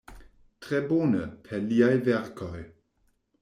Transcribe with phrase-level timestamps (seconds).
[0.65, 2.59] Tre bone, per liaj verkoj.